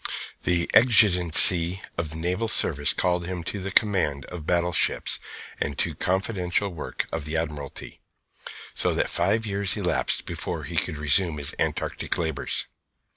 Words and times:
The 0.45 0.67
exigencies 0.73 1.77
of 1.95 2.09
the 2.09 2.15
naval 2.15 2.47
service 2.47 2.91
called 2.91 3.27
him 3.27 3.43
to 3.43 3.59
the 3.59 3.69
command 3.69 4.25
of 4.33 4.47
battleships 4.47 5.19
and 5.59 5.77
to 5.77 5.93
confidential 5.93 6.69
work 6.73 7.05
of 7.11 7.23
the 7.25 7.37
Admiralty; 7.37 8.01
so 8.73 8.95
that 8.95 9.11
five 9.11 9.45
years 9.45 9.77
elapsed 9.77 10.25
before 10.25 10.63
he 10.63 10.75
could 10.75 10.97
resume 10.97 11.37
his 11.37 11.53
Antarctic 11.59 12.17
labours. 12.17 12.65